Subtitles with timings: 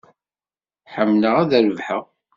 [0.93, 2.03] Ḥemmleɣ ad rebḥeɣ.